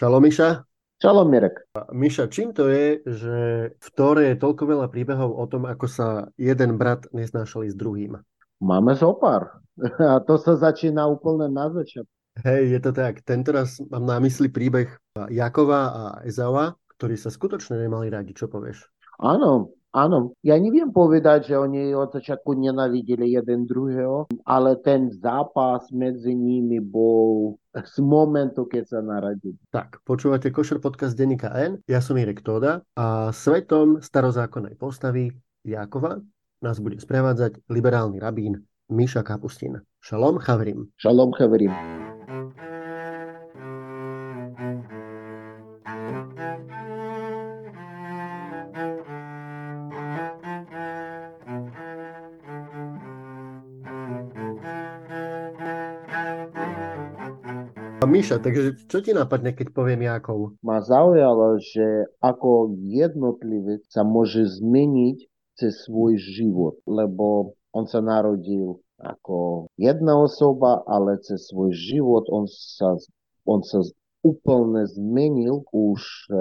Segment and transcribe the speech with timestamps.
[0.00, 0.64] Šalom Miša.
[0.96, 1.60] Čalom Mirek.
[1.92, 3.36] Miša, čím to je, že
[3.76, 8.16] v Tóre je toľko veľa príbehov o tom, ako sa jeden brat neznášali s druhým?
[8.64, 9.60] Máme zo pár.
[10.00, 12.08] A to sa začína úplne na začiatku.
[12.40, 13.20] Hej, je to tak.
[13.28, 14.88] Tentoraz mám na mysli príbeh
[15.28, 18.32] Jakova a Ezava, ktorí sa skutočne nemali radi.
[18.32, 18.80] Čo povieš?
[19.20, 25.90] Áno, Áno, ja neviem povedať, že oni od začiatku nenavideli jeden druhého, ale ten zápas
[25.90, 29.58] medzi nimi bol z momentu, keď sa narodili.
[29.74, 35.34] Tak, počúvate Košer podcast Denika N, ja som Irek Toda a svetom starozákonnej postavy
[35.66, 36.22] Jakova
[36.62, 39.82] nás bude sprevádzať liberálny rabín Miša Kapustin.
[40.02, 40.90] Šalom chavrim.
[41.02, 41.74] Šalom chavrim.
[58.06, 60.56] Miša, takže čo ti napadne, keď poviem Jakov?
[60.64, 65.18] Ma zaujalo, že ako jednotlivec sa môže zmeniť
[65.60, 72.48] cez svoj život, lebo on sa narodil ako jedna osoba, ale cez svoj život on
[72.48, 72.96] sa,
[73.48, 73.80] on sa
[74.20, 76.36] úplne zmenil, už e,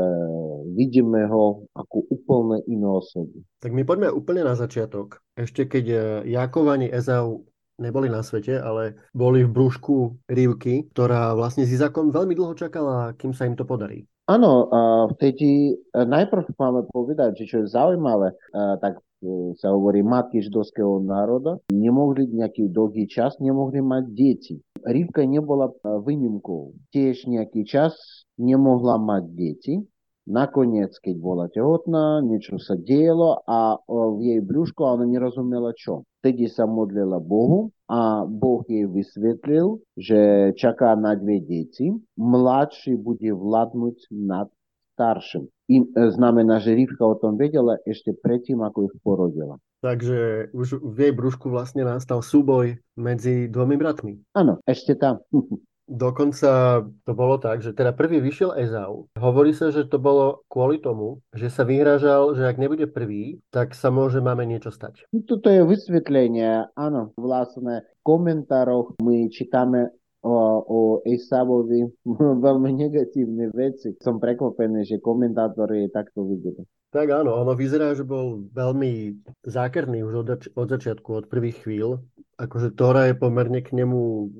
[0.75, 3.39] vidíme ho ako úplne inú osobu.
[3.63, 5.23] Tak my poďme úplne na začiatok.
[5.39, 5.97] Ešte keď e,
[6.35, 7.47] Jakov ani Ezau
[7.79, 13.15] neboli na svete, ale boli v brúšku Rivky, ktorá vlastne s Izakom veľmi dlho čakala,
[13.15, 14.05] kým sa im to podarí.
[14.29, 14.69] Áno,
[15.17, 18.35] vtedy e, najprv máme povedať, že čo je zaujímavé, e,
[18.77, 24.61] tak e, sa hovorí matky židovského národa, nemohli nejaký dlhý čas, nemohli mať deti.
[24.85, 26.77] Rivka nebola výnimkou.
[26.93, 27.97] Tiež nejaký čas
[28.37, 29.81] nemohla mať deti.
[30.29, 36.05] Nakoniec, keď bola tehotná, niečo sa dielo a v jej brúšku ona nerozumela čo.
[36.21, 41.89] Vtedy sa modlila Bohu a Boh jej vysvetlil, že čaká na dve deti.
[42.13, 44.53] Mladší bude vládnuť nad
[44.93, 45.49] starším.
[45.71, 49.57] I znamená, že Rivka o tom vedela ešte predtým, ako ich porodila.
[49.79, 54.19] Takže už v jej brúšku vlastne nastal súboj medzi dvomi bratmi.
[54.35, 55.23] Áno, ešte tam.
[55.89, 59.09] Dokonca to bolo tak, že teda prvý vyšiel Ezau.
[59.17, 63.73] Hovorí sa, že to bolo kvôli tomu, že sa vyhražal, že ak nebude prvý, tak
[63.73, 65.09] sa môže máme niečo stať.
[65.25, 69.89] Toto je vysvetlenie, áno, vlastne v komentároch my čítame
[70.21, 70.79] o, o
[71.09, 71.89] Esavovi
[72.45, 73.97] veľmi negatívne veci.
[73.97, 76.63] Som prekvapený, že komentátori takto videli.
[76.89, 82.01] Tak áno, ono vyzerá, že bol veľmi zákerný už od, od začiatku, od prvých chvíľ.
[82.41, 84.31] Akože Tora je pomerne k nemu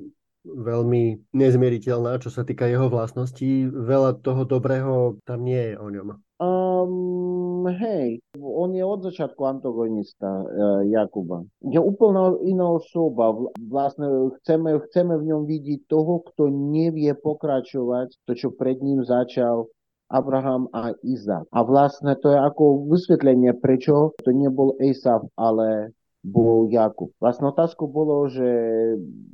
[0.59, 3.71] veľmi nezmieriteľná, čo sa týka jeho vlastností.
[3.71, 6.07] Veľa toho dobrého tam nie je o ňom.
[6.39, 11.43] Um, hej, on je od začiatku antagonista uh, Jakuba.
[11.59, 13.35] Je úplne iná osoba.
[13.59, 19.67] Vlastne chceme, chceme v ňom vidieť toho, kto nevie pokračovať to, čo pred ním začal
[20.09, 21.45] Abraham a Izak.
[21.53, 25.93] A vlastne to je ako vysvetlenie, prečo to nebol Esav, ale
[26.23, 27.15] bol Jakub.
[27.23, 28.51] Vlastne otázkou bolo, že,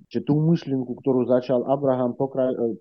[0.10, 2.78] že tú myšlienku, ktorú začal Abraham, pokra, e,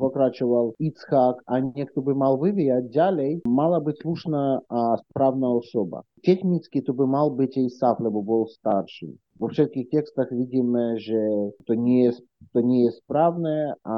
[0.00, 6.08] pokračoval Itzhak a niekto by mal vyvíjať ďalej, mala byť slušná a správna osoba.
[6.24, 9.12] Technicky to by mal byť Isaf, lebo bol starší.
[9.36, 11.18] Vo všetkých textách vidíme, že
[11.66, 12.22] to nie je,
[12.54, 13.96] to nie je správne a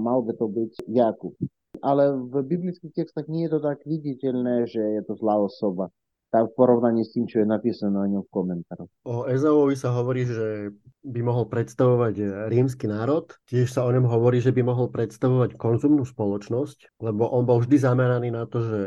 [0.00, 1.36] mal by to byť Jakub.
[1.84, 5.92] Ale v biblických textách nie je to tak viditeľné, že je to zlá osoba
[6.44, 8.90] v porovnaní s tým, čo je napísané o ňom v komentároch.
[9.08, 13.32] O Ezauovi sa hovorí, že by mohol predstavovať rímsky národ.
[13.48, 17.80] Tiež sa o ňom hovorí, že by mohol predstavovať konzumnú spoločnosť, lebo on bol vždy
[17.80, 18.80] zameraný na to, že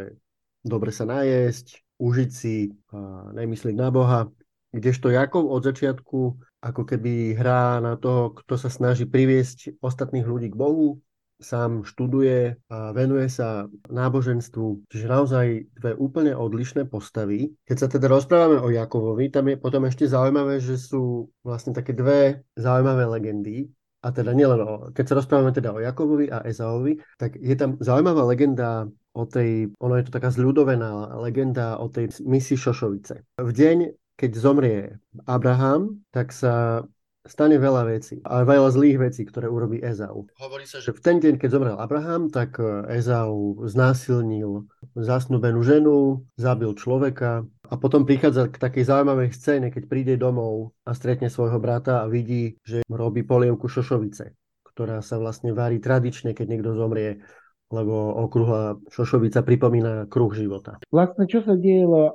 [0.61, 4.29] dobre sa najesť, užiť si, a nemyslieť na Boha.
[4.69, 6.19] Kdežto Jakov od začiatku
[6.59, 10.99] ako keby hrá na toho, kto sa snaží priviesť ostatných ľudí k Bohu,
[11.39, 17.55] sám študuje a venuje sa náboženstvu, čiže naozaj dve úplne odlišné postavy.
[17.63, 21.95] Keď sa teda rozprávame o Jakovovi, tam je potom ešte zaujímavé, že sú vlastne také
[21.95, 23.71] dve zaujímavé legendy.
[23.99, 27.75] A teda nielen o, keď sa rozprávame teda o Jakovovi a Ezaovi, tak je tam
[27.83, 33.27] zaujímavá legenda o tej, ono je to taká zľudovená legenda o tej misi Šošovice.
[33.43, 33.77] V deň,
[34.15, 34.79] keď zomrie
[35.27, 36.87] Abraham, tak sa
[37.29, 40.27] stane veľa vecí, ale veľa zlých vecí, ktoré urobí Ezau.
[40.41, 44.67] Hovorí sa, že v ten deň, keď zomrel Abraham, tak e, Ezau znásilnil
[44.97, 50.97] zasnúbenú ženu, zabil človeka a potom prichádza k takej zaujímavej scéne, keď príde domov a
[50.97, 54.33] stretne svojho brata a vidí, že robí polievku šošovice,
[54.73, 57.21] ktorá sa vlastne varí tradične, keď niekto zomrie
[57.69, 60.81] lebo okrúhla šošovica pripomína kruh života.
[60.89, 62.09] Vlastne, čo sa dielo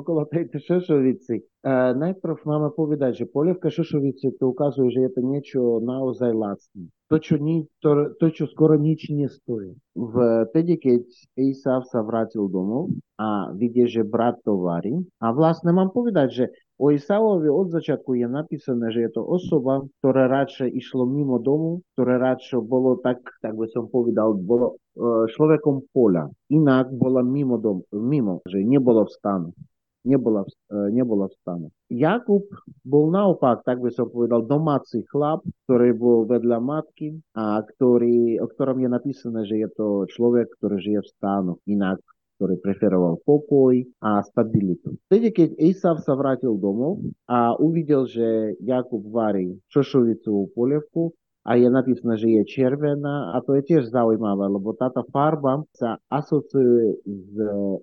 [0.00, 1.44] okolo tejto šošovici?
[1.64, 6.92] Uh, najprv máme povedať, že polievka šošovice to ukazuje, že je to niečo naozaj lacné.
[7.12, 9.76] To, čo, ni, to, to, čo skoro nič nestojí.
[9.94, 11.04] Vtedy, keď
[11.36, 16.44] Isav sa vrátil domov a vidie, že brat to varí, a vlastne mám povedať, že
[16.74, 21.86] u Isauowie od začiatku je napísané, že je to osoba, ktorá radšej išlo mimo domu,
[21.94, 26.26] ktoré radšej bolo tak, tak by som povedal, bolo e, človekom pola.
[26.50, 29.48] Inak bola mimo domu, mimo, že nebolo v stanu.
[30.04, 31.66] Nebola, e, nebola v stanu.
[31.94, 32.42] Jakub
[32.82, 38.50] bol naopak, tak by som povedal, domáci chlap, ktorý bol vedľa matky a ktorý, o
[38.50, 41.52] ktorom je napísané, že je to človek, ktorý žije v stanu.
[41.70, 42.02] Inak
[42.36, 44.98] ktorý preferoval pokoj a stabilitu.
[45.08, 47.00] Vtedy, keď Esav sa vrátil domov
[47.30, 53.52] a uvidel, že Jakub varí šošovicovú polievku, a je napísané, že je červená a to
[53.60, 57.32] je tiež zaujímavé, lebo táto farba sa asociuje s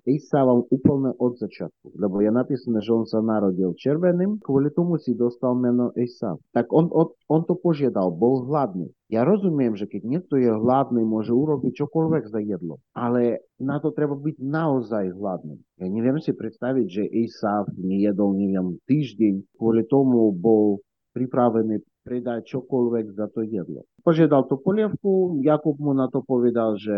[0.02, 5.14] Isavom úplne od začiatku, lebo je napísané, že on sa narodil červeným, kvôli tomu si
[5.14, 6.42] dostal meno Isav.
[6.50, 8.90] Tak on, on, on to požiadal, bol hladný.
[9.06, 13.94] Ja rozumiem, že keď niekto je hladný, môže urobiť čokoľvek za jedlo, ale na to
[13.94, 15.62] treba byť naozaj hladný.
[15.78, 20.82] Ja neviem si predstaviť, že Isav nejedol, neviem, týždeň, kvôli tomu bol
[21.12, 23.86] pripravený predať čokoľvek za to jedlo.
[24.02, 26.94] Požiadal tú polievku, Jakub mu na to povedal, že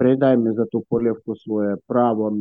[0.00, 2.32] predajme za tú polievku svoje právo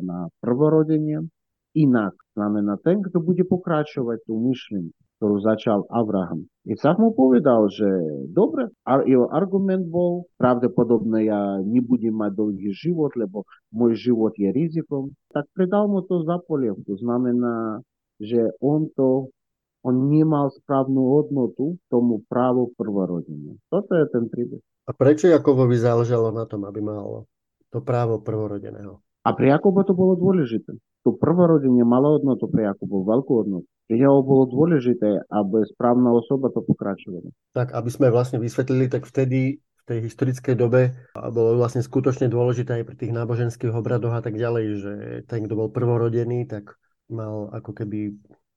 [0.00, 1.28] na prvorodenie,
[1.76, 6.50] inak znamená ten, kto bude pokračovať tú myšlienku, ktorú začal Abraham.
[6.66, 7.86] Isaac mu povedal, že
[8.32, 14.50] dobre, a jeho argument bol, pravdepodobne ja nebudem mať dlhý život, lebo môj život je
[14.50, 16.96] rizikom, tak predal mu to za polievku.
[16.98, 17.84] Znamená,
[18.18, 19.30] že on to
[19.80, 23.56] on nemal správnu hodnotu tomu právu prvorodenia.
[23.72, 24.60] Toto je ten príbeh.
[24.88, 27.24] A prečo Jakobovi záležalo na tom, aby mal
[27.70, 28.98] to právo prvorodeného?
[29.24, 30.74] A pre Jakoba to bolo dôležité.
[31.04, 33.68] To prvorodenie malo hodnotu pre Jakoba, veľkú hodnotu.
[33.88, 37.32] Pre jeho bolo dôležité, aby správna osoba to pokračovala.
[37.56, 42.80] Tak, aby sme vlastne vysvetlili, tak vtedy v tej historickej dobe bolo vlastne skutočne dôležité
[42.80, 44.92] aj pri tých náboženských obradoch a tak ďalej, že
[45.24, 46.76] ten, kto bol prvorodený, tak
[47.10, 48.14] mal ako keby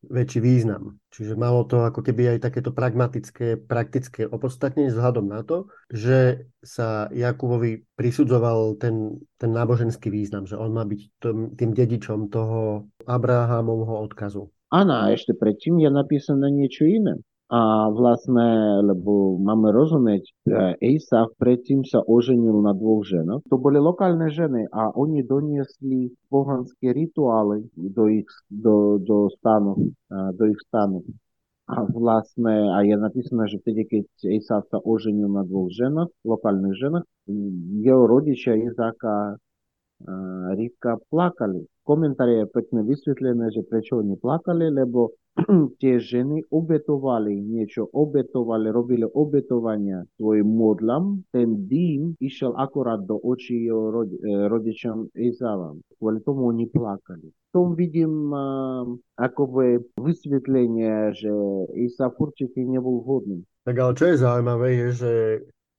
[0.09, 0.99] väčší význam.
[1.13, 7.07] Čiže malo to ako keby aj takéto pragmatické, praktické opodstatnenie vzhľadom na to, že sa
[7.13, 14.01] Jakubovi prisudzoval ten, ten náboženský význam, že on má byť tým, tým dedičom toho Abrahamovho
[14.03, 14.49] odkazu.
[14.73, 17.21] Áno, a ešte predtým je napísané niečo iné.
[17.51, 20.25] A vlastne, lebo máme rozumieť,
[20.79, 23.45] Esav predtým sa oženil na dvoch ženách.
[23.51, 30.43] To boli lokálne ženy a oni doniesli pohanské rituály do ich do, do stanu, do
[30.49, 31.03] ich stanu.
[31.69, 36.75] A vlastne, a je napísané, že vtedy, keď Esav sa oženil na dvoch ženách, lokálnych
[36.75, 37.05] ženách,
[37.85, 39.37] jeho rodičia Izáka
[40.57, 41.63] Rivka plakali.
[41.63, 45.15] V komentári je pekne vysvetlené, že prečo oni plakali, lebo
[45.81, 53.65] tie ženy obetovali niečo, obetovali, robili obetovania svojim modlám, ten dým išiel akorát do očí
[53.65, 55.81] jeho rodi, rodičom Izávam.
[55.97, 57.33] Kvôli tomu oni plakali.
[57.33, 61.33] V tom vidím uh, akoby vysvetlenie, že
[61.77, 63.45] Isáv určite nebol vhodný.
[63.63, 65.13] Tak ale čo je zaujímavé, je, že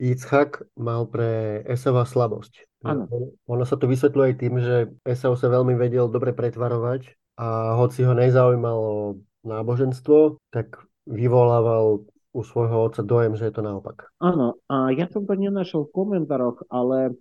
[0.03, 2.67] Itzhak mal pre Esava slabosť.
[2.85, 3.07] Áno.
[3.49, 4.77] Ono sa to vysvetľuje aj tým, že
[5.07, 12.91] Esau sa veľmi vedel dobre pretvarovať a hoci ho nezaujímalo náboženstvo, tak vyvolával u svojho
[12.91, 14.11] otca dojem, že je to naopak.
[14.19, 17.14] Áno, a ja som to nenašiel v komentároch, ale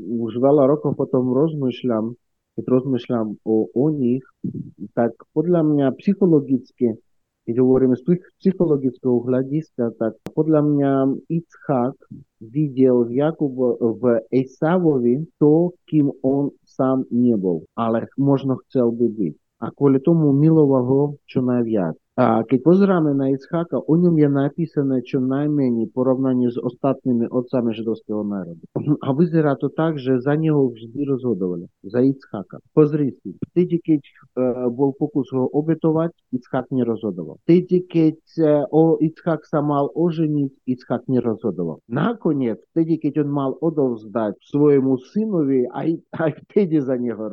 [0.00, 2.16] už veľa rokov potom rozmýšľam,
[2.56, 4.24] keď rozmýšľam o, o nich,
[4.96, 6.96] tak podľa mňa psychologicky
[7.44, 10.92] keď hovoríme z psychologického hľadiska, tak podľa mňa
[11.28, 11.92] Itzhak
[12.40, 19.34] videl v, Jakubo, v Esavovi to, kým on sám nebol, ale možno chcel by byť.
[19.62, 21.94] A kvôli tomu miloval ho čo najviac.
[22.14, 27.74] A keď pozeráme na Ischáka, o ňom je napísané čo najmenej porovnaní s ostatnými otcami
[27.74, 28.62] židovského národa.
[29.02, 31.66] A vyzerá to tak, že za neho vždy rozhodovali.
[31.82, 32.62] Za Ischáka.
[32.70, 37.42] Pozri si, vtedy, keď uh, bol pokus ho obetovať, Ischák nerozhodoval.
[37.50, 41.82] Vtedy, keď uh, o Ischák sa mal oženiť, Ischák nerozhodoval.
[41.90, 47.26] Nakoniec, vtedy, keď on mal odovzdať svojemu synovi, aj, aj vtedy za neho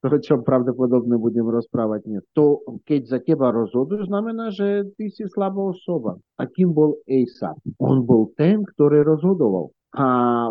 [0.00, 2.24] rozhodovali o čom pravdepodobne budem rozprávať dnes.
[2.32, 6.16] To, keď za teba rozhoduješ, znamená, že ty si slabá osoba.
[6.40, 7.52] A kým bol Asa?
[7.76, 9.76] On bol ten, ktorý rozhodoval.
[9.92, 10.06] A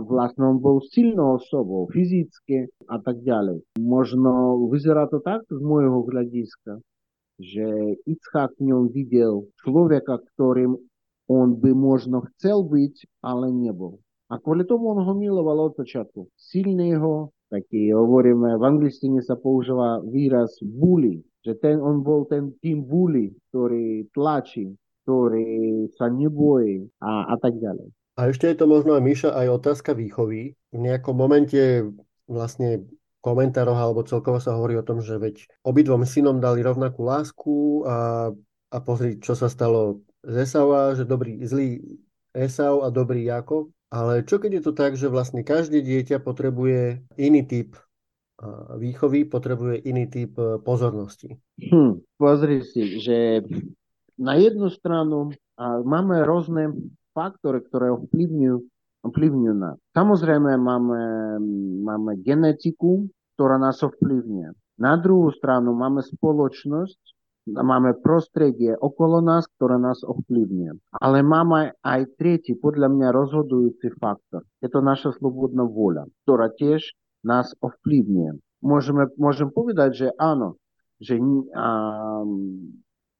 [0.06, 3.64] vlastne on bol silnou osobou, fyzicky a tak ďalej.
[3.82, 6.84] Možno vyzerá to tak z môjho hľadiska,
[7.40, 10.76] že Itzhak v ňom videl človeka, ktorým
[11.32, 14.04] on by možno chcel byť, ale nebol.
[14.30, 16.30] A kvôli tomu on ho miloval od začiatku.
[16.38, 22.86] Silného, taký hovoríme, v angličtine sa používa výraz bully, že ten, on bol ten tým
[22.86, 24.70] bully, ktorý tlačí,
[25.04, 27.90] ktorý sa nebojí a, a tak ďalej.
[28.20, 30.54] A ešte je to možno aj, Miša, aj otázka výchovy.
[30.76, 31.88] V nejakom momente
[32.28, 32.84] vlastne
[33.24, 38.30] komentároch alebo celkovo sa hovorí o tom, že veď obidvom synom dali rovnakú lásku a,
[38.72, 41.80] a pozri, čo sa stalo z Esaua, že dobrý, zlý
[42.36, 43.72] Esau a dobrý Jakob.
[43.90, 47.74] Ale čo keď je to tak, že vlastne každé dieťa potrebuje iný typ
[48.78, 51.36] výchovy, potrebuje iný typ e, pozornosti?
[51.60, 53.44] Hm, pozri si, že
[54.16, 56.72] na jednu stranu máme rôzne
[57.12, 58.58] faktory, ktoré ovplyvňujú,
[59.04, 59.76] ovplyvňujú nás.
[59.92, 61.02] Samozrejme máme,
[61.84, 64.56] máme genetiku, ktorá nás ovplyvňuje.
[64.80, 67.00] Na druhú stranu máme spoločnosť,
[67.56, 70.94] máme prostredie okolo nás, ktoré nás ovplyvňuje.
[71.00, 74.46] Ale máme aj tretí, podľa mňa rozhodujúci faktor.
[74.62, 76.94] Je to naša slobodná voľa, ktorá tiež
[77.26, 78.40] nás ovplyvňuje.
[78.60, 80.60] Môžeme, môžem povedať, že áno,
[81.00, 81.16] že,
[81.56, 81.68] a,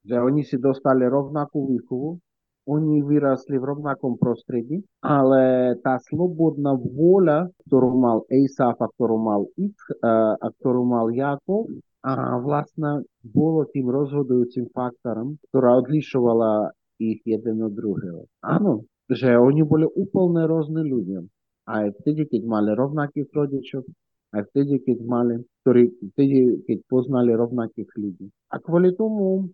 [0.04, 2.20] že oni si dostali rovnakú výchovu,
[2.68, 9.48] oni vyrasli v rovnakom prostredí, ale tá slobodná vôľa, ktorú mal Eisaf a ktorú mal
[9.56, 17.64] Ich, a ktorú mal Jakov, a vlastne bolo tým rozhodujúcim faktorom, ktorá odlišovala ich jeden
[17.64, 18.24] od druhého.
[18.44, 21.24] Áno, že oni boli úplne rôzne ľudia.
[21.68, 23.84] Aj vtedy, keď mali rovnakých rodičov,
[24.30, 28.26] aj vtedy, keď mali, ktorí, vtedy, keď poznali rovnakých ľudí.
[28.54, 29.50] A kvôli tomu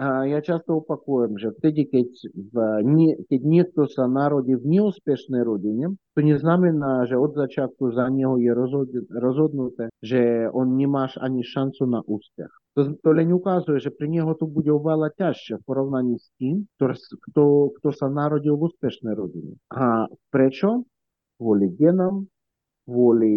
[0.00, 2.54] ja často opakujem, že vtedy, keď, v,
[2.88, 8.40] nie, keď niekto sa narodí v neúspešnej rodine, to neznamená, že od začiatku za neho
[8.40, 12.48] je rozhod, rozhodnuté, že on nemáš ani šancu na úspech.
[12.78, 16.64] To, to len ukazuje, že pri neho to bude oveľa ťažšie v porovnaní s tým,
[16.80, 19.60] kto, kto, sa narodil v úspešnej rodine.
[19.74, 20.88] A prečo?
[21.40, 22.28] Kvôli genom,
[22.88, 23.34] kvôli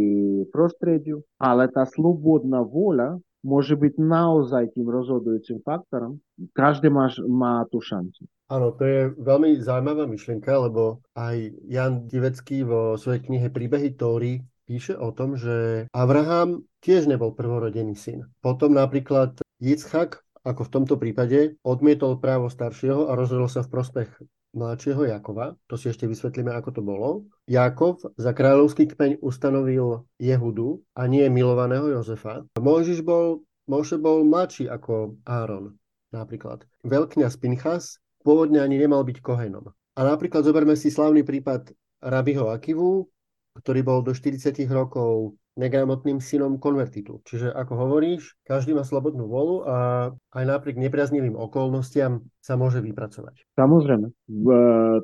[0.52, 6.18] prostrediu, ale tá slobodná voľa môže byť naozaj tým rozhodujúcim faktorom.
[6.56, 8.26] Každý má, má tú šancu.
[8.48, 14.44] Áno, to je veľmi zaujímavá myšlienka, lebo aj Jan Divecký vo svojej knihe Príbehy Tóry
[14.64, 18.32] píše o tom, že Abraham tiež nebol prvorodený syn.
[18.40, 24.10] Potom napríklad Yitzchak, ako v tomto prípade, odmietol právo staršieho a rozhodol sa v prospech
[24.54, 27.10] mladšieho Jakova, to si ešte vysvetlíme, ako to bolo.
[27.50, 32.46] Jakov za kráľovský kmeň ustanovil Jehudu a nie milovaného Jozefa.
[32.56, 35.76] Mojžiš bol, Moše bol mladší ako Áron
[36.14, 36.64] napríklad.
[36.86, 39.74] Veľkňaz Pinchas pôvodne ani nemal byť kohenom.
[39.98, 43.10] A napríklad zoberme si slavný prípad Rabiho Akivu,
[43.58, 47.22] ktorý bol do 40 rokov negramotným synom konvertitu.
[47.30, 53.46] Čiže ako hovoríš, každý má slobodnú volu a aj napriek nepriaznivým okolnostiam sa môže vypracovať.
[53.54, 54.08] Samozrejme.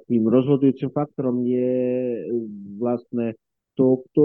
[0.09, 1.77] Tým rozhodujúcim faktorom je
[2.81, 3.37] vlastne
[3.79, 4.23] to, kto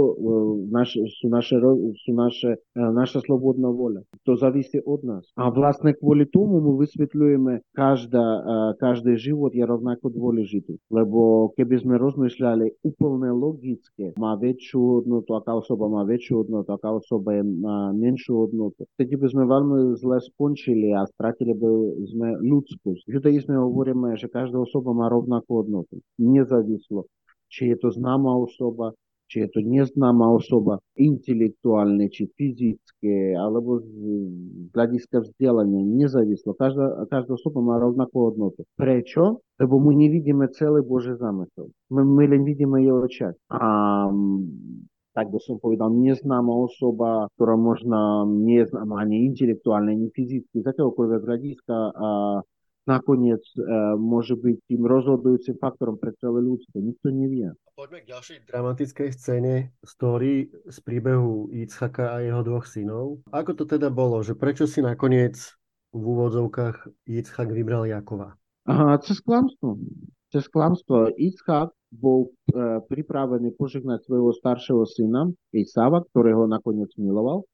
[0.74, 1.62] naš, sú, naše,
[2.02, 4.02] sú naše, naša slobodná voľa.
[4.26, 5.30] To závisí od nás.
[5.38, 8.26] A vlastne kvôli tomu my vysvetľujeme, každá,
[8.82, 10.82] každý život je rovnako dôležitý.
[10.90, 16.90] Lebo keby sme rozmýšľali úplne logicky, má väčšiu hodnotu, aká osoba má väčšiu hodnotu, aká
[16.90, 21.70] osoba má menšiu hodnotu, vtedy by sme veľmi zle skončili a stratili by
[22.10, 23.06] sme ľudskosť.
[23.06, 26.02] V judaizme hovoríme, že každá osoba má rovnakú hodnotu.
[26.18, 27.06] Nezávislo
[27.54, 28.34] či je to známa
[29.34, 33.90] osoba, či je to neznáma osoba, intelektuálne, či fyzické, alebo z
[34.74, 36.54] hľadiska vzdelania, nezávislo.
[36.54, 38.62] Každá, každá osoba má rovnakú hodnotu.
[38.78, 39.42] Prečo?
[39.58, 41.70] Lebo my nevidíme celý Boží zamysel.
[41.90, 43.38] My, my len vidíme jeho časť.
[43.54, 43.62] A
[45.14, 50.58] tak by som povedal, neznáma osoba, ktorá možno nie je známa ani intelektuálne, ani fyzicky,
[50.58, 52.08] z akéhokoľvek hľadiska a
[52.84, 56.80] nakoniec uh, môže byť tým rozhodujúcim faktorom pre celé ľudstvo.
[56.80, 57.52] Nikto nevie.
[57.74, 63.24] Poďme k ďalšej dramatickej scéne story z príbehu Itzhaka a jeho dvoch synov.
[63.34, 65.34] Ako to teda bolo, že prečo si nakoniec
[65.90, 68.38] v úvodzovkách Itzhak vybral Jakova?
[68.70, 69.76] Aha, cez klamstvo.
[70.30, 71.10] Cez klamstvo.
[71.18, 77.46] Itzhak bol uh, pripravený požehnať svojho staršieho syna, Isava, ktorého nakoniec miloval.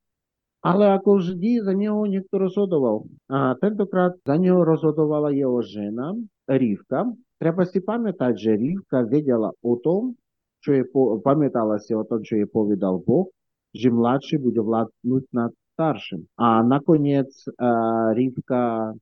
[0.61, 3.09] Ale ako vždy za neho niekto rozhodoval.
[3.33, 6.13] A tentokrát za neho rozhodovala jeho žena,
[6.45, 7.09] Rivka.
[7.41, 10.21] Treba si pamätať, že Rivka vedela o tom,
[10.61, 10.85] čo je,
[11.25, 13.33] pamätala si o tom, čo je povedal Boh,
[13.73, 16.29] že mladší bude vládnuť nad starším.
[16.37, 18.93] A nakoniec uh, Rivka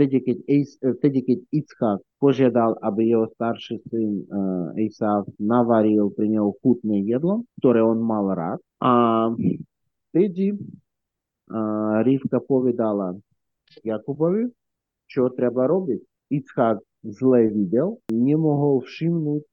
[0.00, 0.38] vtedy keď,
[0.96, 7.44] vtedy, keď Itzchak požiadal, aby jeho starší syn uh, Esav navaril pri neho chutné jedlo,
[7.60, 8.64] ktoré on mal rád.
[8.80, 8.90] A
[10.10, 13.14] Vtedy uh, Rivka povedala
[13.86, 14.50] Jakubovi,
[15.06, 16.02] čo treba robiť.
[16.30, 19.46] Itzhak zle videl, nemohol všimnúť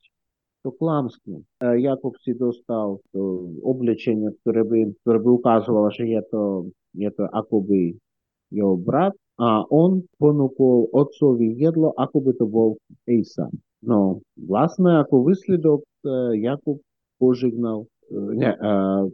[0.68, 1.42] to klamství.
[1.62, 6.44] Jakub si dostal to oblečenie, ktoré by, ktoré by ukázalo, že je to,
[6.98, 7.96] je to akoby
[8.52, 12.70] jeho brat a on ponúkol otcovi jedlo, ako by to bol
[13.08, 13.48] Ejsa.
[13.86, 15.30] No, vlastne ako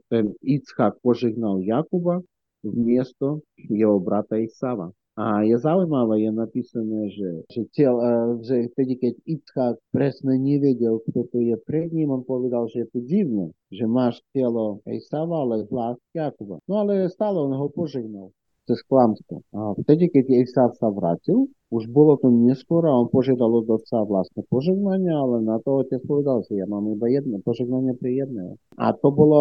[0.09, 2.21] ten Ichak požegnal Jakuba
[2.63, 4.91] v miesto jeho brata Isava.
[5.13, 7.93] A je zaujímavé, je napísané, že, že, cel,
[8.41, 12.88] že vtedy, keď Itzhak presne nevedel, kto to je pred ním, on povedal, že je
[12.97, 16.57] to divné, že máš telo Isava, ale hlas Jakuba.
[16.65, 18.33] No ale stále on ho požegnal
[18.65, 19.45] cez klamstvo.
[19.53, 24.00] A vtedy, keď Isav sa vrátil, už bolo to neskoro a on požiadal od otca
[24.08, 28.56] vlastne požegnanie, ale na to otec povedal, že ja mám iba jedno, požegnanie pre jedného.
[28.80, 29.40] A to bolo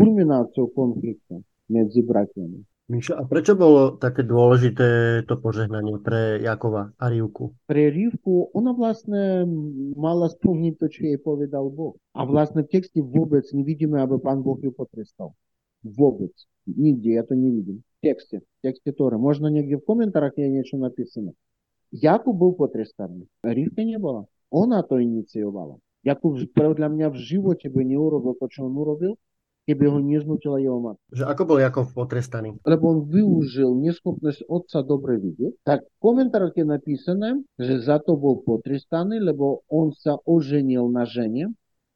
[0.00, 2.64] kulmináciou konfliktu medzi bratiami.
[2.90, 7.54] Mišo, a prečo bolo také dôležité to požehnanie pre Jakova a Rivku?
[7.70, 9.46] Pre Rivku ona vlastne
[9.94, 11.94] mala splniť to, čo jej povedal Boh.
[12.18, 15.38] A vlastne v texte vôbec nevidíme, aby pán Boh ju potrestal.
[15.86, 16.34] Vôbec.
[16.66, 17.86] Nigde ja to nevidím.
[18.02, 18.42] В тексте.
[18.42, 19.22] В тексте Торы.
[19.22, 21.38] Можно негде в комментариях я нечто написано.
[21.91, 23.27] Jakub bol potrestaný.
[23.45, 24.25] Rivke nebola.
[24.53, 25.77] Ona to iniciovala.
[26.05, 29.17] Jakub podľa mňa v živote by neurobil to, čo on urobil,
[29.65, 31.01] keby ho neznutila jeho matka.
[31.09, 32.61] Že ako bol Jakov potrestaný?
[32.61, 35.65] Lebo on využil neschopnosť otca dobre vidieť.
[35.65, 41.09] Tak v komentárke je napísané, že za to bol potrestaný, lebo on sa oženil na
[41.09, 41.49] žene,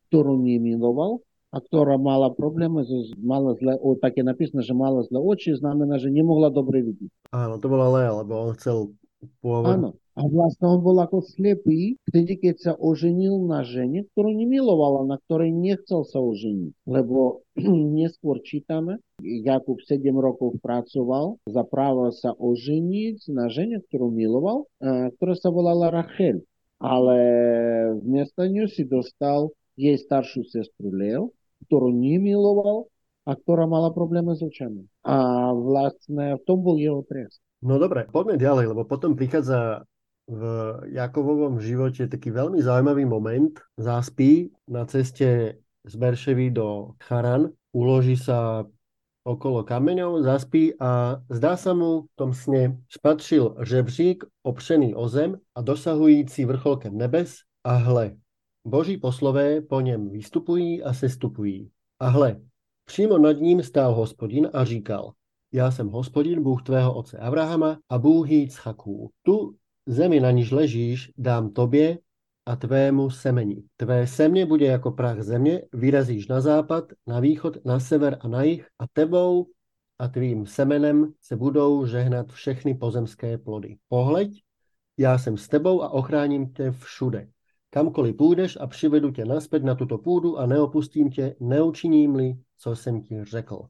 [0.09, 2.85] ktorú nemiloval, a ktorá mala problémy,
[3.17, 7.09] mala zle, o, tak je napísané, že mala zle oči, znamená, že nemohla dobre vidieť.
[7.33, 8.93] Áno, to bola Lea, lebo on chcel
[9.39, 9.67] pôvod.
[9.67, 15.07] Áno, a vlastne on bol ako slepý, vtedy keď sa oženil na žene, ktorú nemilovala,
[15.07, 16.75] na ktorej nechcel sa oženiť.
[16.83, 17.47] Lebo
[17.99, 24.67] neskôr čítame, Jakub 7 rokov pracoval za právo sa oženiť na žene, ktorú miloval,
[25.19, 26.43] ktorá sa volala Rachel.
[26.79, 27.17] Ale
[27.99, 31.35] vmiesto ňu si dostal jej staršiu sestru Leo,
[31.67, 32.87] ktorú nemiloval
[33.27, 34.87] a ktorá mala problémy s očami.
[35.03, 37.43] A vlastne v tom bol jeho trest.
[37.59, 39.83] No dobre, poďme ďalej, lebo potom prichádza
[40.29, 40.41] v
[40.93, 43.51] Jakovovom živote taký veľmi zaujímavý moment.
[43.75, 48.63] Zaspí na ceste z Berševy do Charan, uloží sa
[49.25, 55.35] okolo kameňov, zaspí a zdá sa mu v tom sne špatšil žebřík opřený o zem
[55.55, 58.15] a dosahující vrcholkem nebes a hle,
[58.65, 61.69] boží poslové po něm vystupují a sestupují.
[61.99, 62.41] A hle,
[62.85, 65.13] přímo nad ním stál hospodin a říkal,
[65.51, 69.11] já jsem hospodin, Bůh tvého otce Abrahama a Bůh Jitzchaků.
[69.23, 71.99] Tu Zemi, na níž ležíš, dám tobě
[72.45, 73.63] a tvému semeni.
[73.77, 78.43] Tvé semně bude jako prach země, vyrazíš na západ, na východ, na sever a na
[78.43, 79.47] jih a tebou
[79.99, 83.77] a tvým semenem se budou žehnat všechny pozemské plody.
[83.87, 84.41] Pohleď,
[84.97, 87.27] já jsem s tebou a ochráním tě všude.
[87.69, 93.01] Kamkoliv půjdeš a přivedu tě naspäť na tuto půdu a neopustím tě, neučiním-li, co jsem
[93.01, 93.67] ti řekl.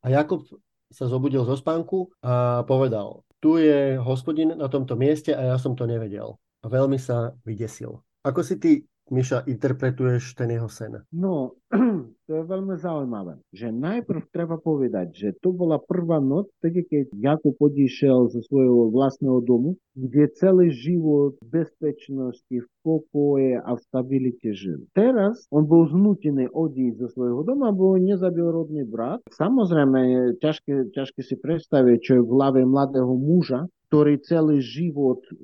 [0.00, 0.44] A Jakob
[0.90, 5.72] sa zobudil zo spánku a povedal, tu je hospodin na tomto mieste a ja som
[5.72, 6.36] to nevedel.
[6.60, 8.04] A veľmi sa vydesil.
[8.20, 8.72] Ako si ty,
[9.10, 11.02] Miša, interpretuješ ten jeho sen?
[11.10, 11.58] No,
[12.26, 13.42] to je veľmi zaujímavé.
[13.50, 18.94] Že najprv treba povedať, že to bola prvá noc, tedy keď Jakub odišiel zo svojho
[18.94, 24.86] vlastného domu, kde celý život v bezpečnosti, v pokoje a v stabilite žil.
[24.94, 29.26] Teraz on bol znútený odísť zo svojho doma, bo nezabil rodný brat.
[29.34, 35.34] Samozrejme, ťažké, ťažké si predstaviť, čo je v hlave mladého muža, ktorý celý život, e,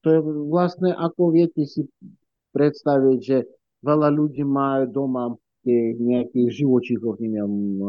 [0.00, 1.84] to je vlastne ako viete si
[2.54, 3.38] predstaviť, že
[3.82, 5.34] veľa ľudí majú doma
[5.66, 7.82] nejakých živočíchov, neviem,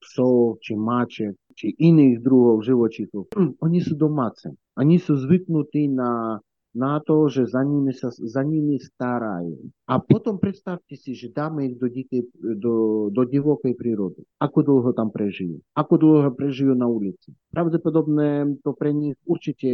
[0.00, 3.28] psov, či maček, či iných druhov živočíchov.
[3.60, 4.48] Oni sú domáce.
[4.80, 6.40] Oni sú zvyknutí na,
[6.72, 9.68] na to, že za nimi, sa, za nimi starajú.
[9.84, 14.24] A potom predstavte si, že dáme ich do, dikej, do, do divokej prírody.
[14.40, 15.60] Ako dlho tam prežijú?
[15.76, 17.36] Ako dlho prežijú na ulici?
[17.52, 19.68] Pravdepodobne to pre nich určite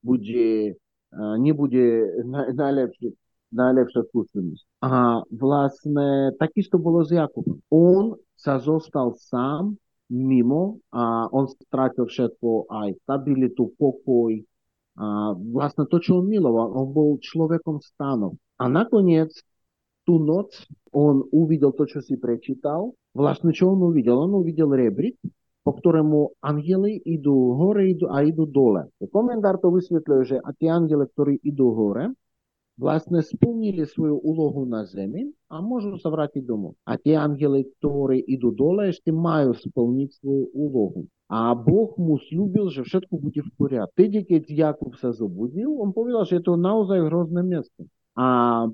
[0.00, 0.80] bude
[1.38, 2.10] nebude
[2.54, 3.14] najlepší,
[3.54, 4.64] najlepšia skúsenosť.
[4.82, 7.62] A vlastne takisto bolo s Jakubom.
[7.70, 9.78] On sa zostal sám
[10.10, 14.36] mimo a on strátil všetko, aj stabilitu, pokoj,
[14.94, 18.38] a vlastne to, čo on miloval, on bol človekom stanov.
[18.62, 19.34] A nakoniec
[20.06, 20.54] tú noc
[20.94, 22.94] on uvidel to, čo si prečítal.
[23.10, 24.14] Vlastne čo on uvidel?
[24.14, 25.18] On uvidel rebrík,
[25.64, 28.92] po ktorému angely idú hore idú a idú dole.
[29.08, 32.12] Komentár to vysvetľuje, že a tie angely, ktorí idú hore,
[32.76, 36.74] vlastne splnili svoju úlohu na zemi a môžu sa vrátiť domov.
[36.84, 41.00] A tie angely, ktorí idú dole, ešte majú splniť svoju úlohu.
[41.30, 43.96] A Boh mu slúbil, že všetko bude v poriadku.
[43.96, 47.40] Tedy, keď Jakub sa zobudil, on povedal, že je to naozaj hrozné
[48.14, 48.28] a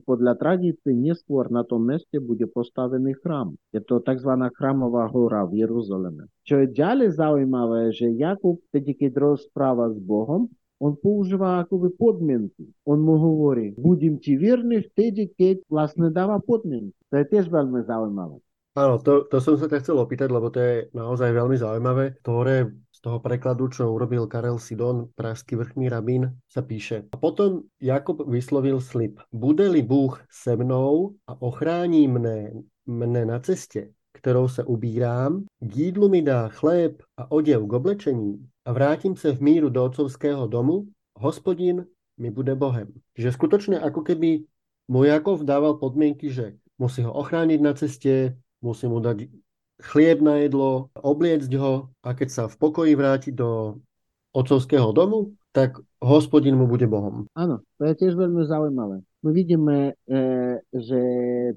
[0.05, 3.57] podľa tradície neskôr na tom meste bude postavený chrám.
[3.73, 4.29] Je to tzv.
[4.53, 6.29] chrámová hora v Jeruzaleme.
[6.45, 12.73] Čo je ďalej zaujímavé, že Jakub, tedy keď rozpráva s Bohom, on používa akoby podmienky.
[12.89, 16.97] On mu hovorí, budem ti verný vtedy, keď vlastne dáva podmienky.
[17.13, 18.41] To je tiež veľmi zaujímavé.
[18.79, 22.71] Áno, to, to som sa ťa chcel opýtať, lebo to je naozaj veľmi zaujímavé, ktoré
[23.01, 27.09] toho prekladu, čo urobil Karel Sidon, pražský vrchný rabín, sa píše.
[27.13, 29.21] A potom Jakub vyslovil slib.
[29.33, 32.53] Bude-li Bůh se mnou a ochrání mne,
[32.87, 38.47] mne na ceste, kterou se ubírám, k jídlu mi dá chléb a odev k oblečení
[38.65, 41.87] a vrátim sa v míru do otcovského domu, hospodin
[42.21, 42.93] mi bude Bohem.
[43.17, 44.45] Čiže skutočne ako keby
[44.93, 49.25] mu Jakov dával podmienky, že musí ho ochrániť na ceste, musí mu dať
[49.81, 53.81] chlieb na jedlo, obliecť ho a keď sa v pokoji vráti do
[54.31, 57.27] otcovského domu, tak hospodin mu bude Bohom.
[57.35, 59.03] Áno, to je tiež veľmi zaujímavé.
[59.21, 60.23] My vidíme, e,
[60.71, 61.01] že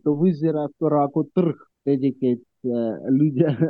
[0.02, 2.70] to vyzerá skoro ako trh, tedy keď e,
[3.14, 3.66] ľudia e,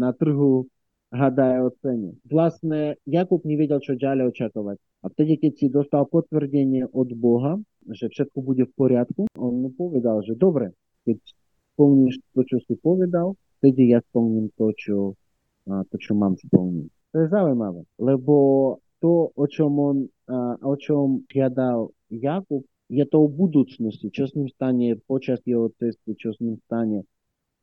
[0.00, 0.66] na trhu
[1.14, 2.10] hadajú o cene.
[2.26, 4.76] Vlastne Jakub nevedel, čo ďalej očakovať.
[5.04, 9.70] A vtedy, keď si dostal potvrdenie od Boha, že všetko bude v poriadku, on mu
[9.70, 10.72] povedal, že dobre,
[11.04, 11.20] keď
[11.76, 15.16] splníš to, čo si povedal, vtedy ja splním to, čo,
[15.64, 16.92] to, čo mám splniť.
[17.16, 18.36] To je zaujímavé, lebo
[19.00, 19.96] to, o čom on,
[20.60, 26.12] o čom žiadal Jakub, je to o budúcnosti, čo s ním stane počas jeho cesty,
[26.12, 27.08] čo s ním stane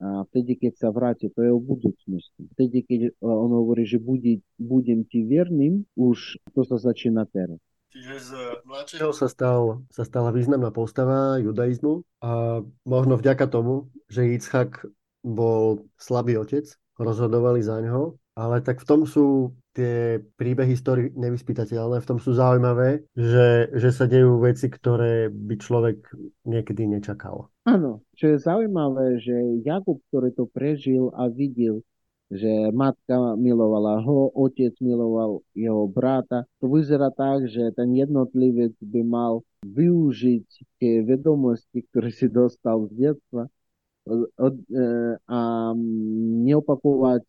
[0.01, 2.49] a vtedy, keď sa vráti, to je o budúcnosti.
[2.57, 7.61] Vtedy, keď on hovorí, že bude, budem ti verným, už to sa začína teraz.
[7.93, 8.31] Čiže z
[8.65, 14.89] mladšieho sa, stal, sa stala významná postava judaizmu a možno vďaka tomu, že Itzhak
[15.21, 16.65] bol slabý otec,
[16.97, 22.35] rozhodovali za ňo, ale tak v tom sú tie príbehy histórii nevyspytateľné, v tom sú
[22.35, 25.97] zaujímavé, že, že sa dejú veci, ktoré by človek
[26.43, 27.47] niekedy nečakal.
[27.63, 31.85] Áno, čo je zaujímavé, že Jakub, ktorý to prežil a videl,
[32.31, 36.47] že matka milovala ho, otec miloval jeho brata.
[36.63, 40.47] To vyzerá tak, že ten jednotlivec by mal využiť
[40.79, 43.51] tie vedomosti, ktoré si dostal z detstva
[45.27, 45.39] a
[46.47, 47.25] neopakovať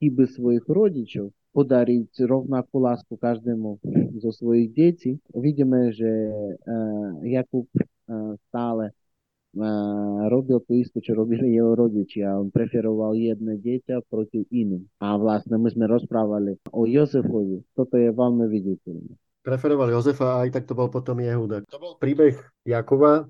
[0.00, 3.82] chyby svojich rodičov, podariť rovnakú lásku každému
[4.22, 5.18] zo svojich detí.
[5.34, 6.32] Vidíme, že e,
[7.26, 7.82] Jakub e,
[8.48, 8.94] stále
[10.30, 12.38] robil to isté, čo robili jeho rodičia.
[12.38, 14.86] On preferoval jedné dieťa proti iným.
[15.02, 17.66] A vlastne my sme rozprávali o Jozefovi.
[17.74, 19.12] Toto je veľmi viditeľné.
[19.40, 21.64] Preferoval Jozefa a aj tak to bol potom Jehuda.
[21.66, 23.26] To bol príbeh Jakova,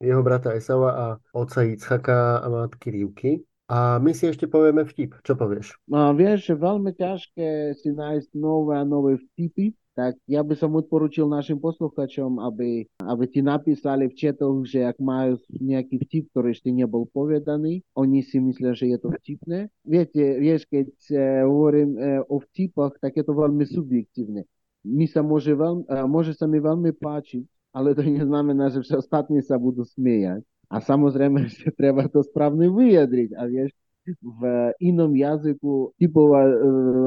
[0.00, 3.32] jeho brata Esava a otca Ichaka a matky Rivky.
[3.68, 5.20] A my si ešte povieme vtip.
[5.20, 5.76] Čo povieš?
[5.92, 10.78] No, vieš, že veľmi ťažké si nájsť nové a nové vtipy, tak ja by som
[10.78, 16.54] odporučil našim posluchačom, aby, aby ti napísali v četoch, že ak majú nejaký vtip, ktorý
[16.54, 19.68] ešte nebol povedaný, oni si myslia, že je to vtipné.
[19.82, 24.46] Viete, vieš, keď e, hovorím e, o vtipoch, tak je to veľmi subjektívne.
[24.86, 27.42] Mi sa môže, veľmi, e, môže sa mi veľmi páčiť,
[27.78, 30.42] ale to neznamená, že všetci ostatní sa budú smiejať.
[30.66, 33.38] A samozrejme, že treba to správne vyjadriť.
[33.38, 33.70] A vieš,
[34.18, 36.54] v inom jazyku typova, e,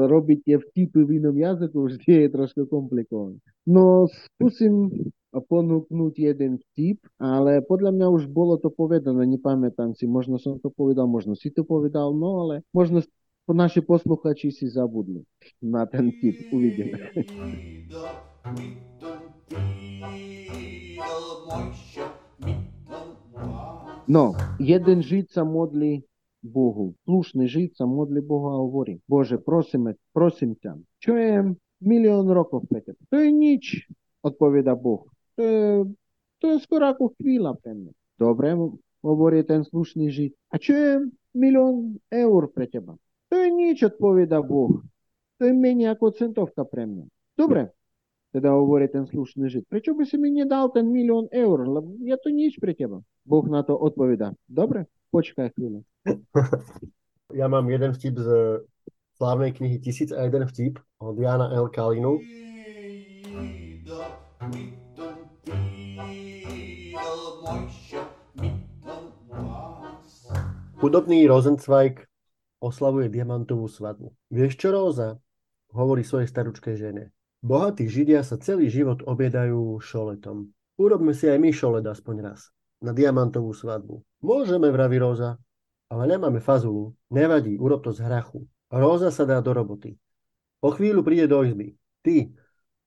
[0.06, 3.42] robiť tie vtipy v inom jazyku vždy je trošku komplikované.
[3.66, 4.86] No skúsim
[5.32, 10.68] ponúknuť jeden vtip, ale podľa mňa už bolo to povedané, nepamätám si, možno som to
[10.68, 13.00] povedal, možno si to povedal, no ale možno
[13.48, 15.24] naši posluchači si zabudli
[15.58, 17.00] na ten vtip, uvidíme.
[24.08, 26.02] No, jeden życa modli
[26.42, 29.00] Богу, слушний життя, модлі Бога говорить.
[29.08, 30.76] Боже, просимо, просим тя.
[30.98, 32.94] Чуєм мільйон років петер.
[33.10, 33.88] То є ніч,
[34.24, 35.06] відповіда Бог.
[35.36, 35.86] То є,
[36.38, 37.90] то є скораку хвіла певне.
[38.18, 38.58] Добре,
[39.02, 40.34] говорить ten слушний жит.
[40.50, 42.94] А чуєм мільйон євро при тебе.
[43.28, 44.82] То є ніч, відповіда Бог.
[45.38, 47.04] То є мені як центовка премне.
[47.38, 47.70] Добре,
[48.32, 49.64] teda hovorí ten slušný žid.
[49.68, 50.88] Prečo by si mi nedal ten
[51.28, 51.58] eur?
[51.68, 53.04] Lebo je to nič pre teba.
[53.28, 54.32] Boh na to odpoveda.
[54.48, 55.84] Dobre, počkaj chvíľu.
[57.32, 58.28] Ja mám jeden vtip z
[59.16, 61.68] slávnej knihy Tisíc a jeden vtip od Jana L.
[61.68, 62.20] Kalinu.
[70.82, 72.04] Chudobný Rosenzweig
[72.58, 74.10] oslavuje diamantovú svadbu.
[74.34, 75.22] Vieš čo, Róza?
[75.70, 77.14] Hovorí svojej staručkej žene.
[77.42, 80.48] Bohatí židia sa celý život obiedajú šoletom.
[80.78, 82.54] Urobme si aj my šolet aspoň raz.
[82.78, 84.02] Na diamantovú svadbu.
[84.22, 85.38] Môžeme, vraví Róza
[85.92, 86.96] ale nemáme fazulu.
[87.12, 88.48] Nevadí, urob to z hrachu.
[88.72, 90.00] Róza sa dá do roboty.
[90.64, 91.76] Po chvíľu príde do izby.
[92.00, 92.32] Ty,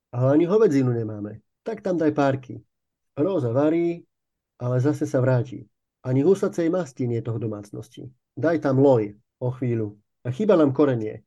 [0.09, 1.45] ale ani hovedzinu nemáme.
[1.61, 2.65] Tak tam daj párky.
[3.13, 4.01] Róza varí,
[4.57, 5.69] ale zase sa vráti.
[6.01, 8.09] Ani husacej masti nie je to v domácnosti.
[8.33, 9.93] Daj tam loj o chvíľu.
[10.25, 11.21] A chýba nám korenie.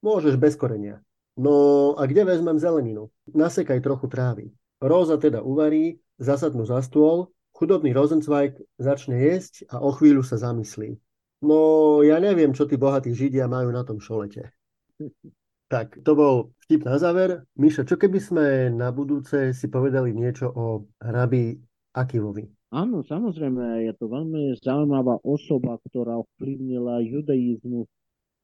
[0.00, 1.04] Môžeš bez korenia.
[1.36, 1.54] No
[1.96, 3.08] a kde vezmem zeleninu?
[3.32, 4.52] Nasekaj trochu trávy.
[4.82, 10.98] Róza teda uvarí, zasadnú za stôl, chudobný Rosenzweig začne jesť a o chvíľu sa zamyslí.
[11.42, 14.50] No, ja neviem, čo tí bohatí Židia majú na tom šolete.
[15.72, 17.48] Tak, to bol vtip na záver.
[17.56, 21.56] Miša, čo keby sme na budúce si povedali niečo o rabi
[21.96, 22.44] Akivovi?
[22.76, 27.88] Áno, samozrejme, je to veľmi zaujímavá osoba, ktorá ovplyvnila judaizmus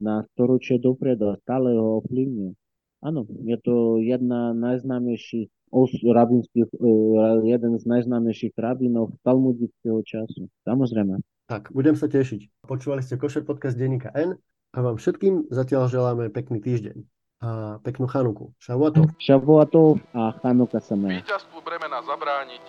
[0.01, 2.57] na storočie dopredu a stále ho ovplyvňuje.
[2.99, 10.51] Áno, je to jedna najznámejších os, rabinských, uh, jeden z najznámejších rabinov talmudického času.
[10.67, 11.23] Samozrejme.
[11.47, 12.67] Tak, budem sa tešiť.
[12.67, 14.37] Počúvali ste Košer podcast denníka N
[14.75, 16.99] a vám všetkým zatiaľ želáme pekný týždeň
[17.39, 18.51] a peknú Chanuku.
[18.59, 19.15] Šavuatov.
[19.23, 21.23] Šavuatov a Chanuka samé.
[21.23, 22.65] Víťazstvu bremena zabrániť,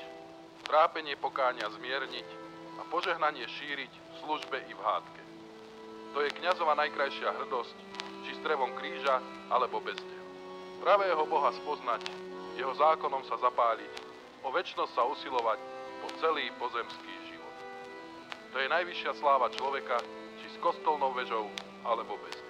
[0.69, 2.27] trápenie pokáňa zmierniť
[2.77, 5.21] a požehnanie šíriť v službe i v hádke.
[6.13, 7.77] To je kňazova najkrajšia hrdosť,
[8.29, 10.18] či s trevom kríža, alebo bez neho.
[10.79, 12.01] Pravého Boha spoznať,
[12.55, 13.93] jeho zákonom sa zapáliť,
[14.43, 15.59] o väčšnosť sa usilovať
[15.99, 17.19] po celý pozemský
[18.49, 20.01] to je najvyššia sláva človeka,
[20.41, 21.45] či s kostolnou vežou,
[21.85, 22.48] alebo bez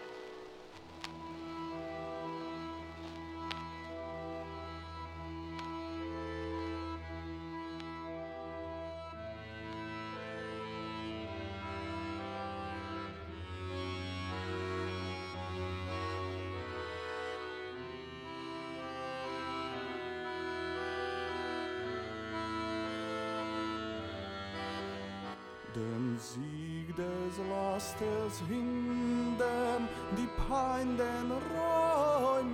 [28.29, 32.45] Lastes hindern, die Pein den Räuminder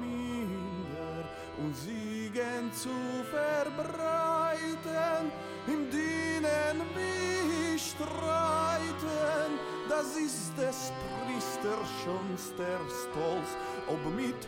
[1.58, 2.88] und Siegen zu
[3.30, 5.32] verbreiten,
[5.68, 9.60] im Dienen wie streiten,
[9.90, 10.94] das ist des
[11.26, 13.58] Priester schönster Stolz,
[13.88, 14.48] ob mit,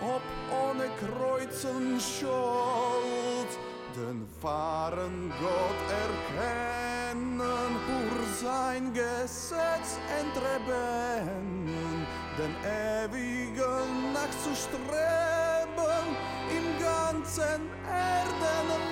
[0.00, 3.58] ob ohne Kreuzen Scholz,
[3.94, 5.90] den wahren Gott
[7.14, 12.06] erkennen, pur sein Gesetz entreben,
[12.38, 16.06] den ewigen nachzustreben,
[16.50, 18.90] im ganzen Erdenleben.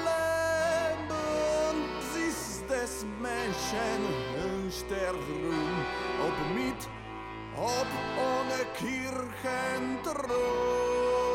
[2.15, 4.01] Siehst des Menschen
[5.13, 5.77] Ruhm,
[6.27, 6.83] ob mit,
[7.57, 11.32] ob ohne Kirchenthron.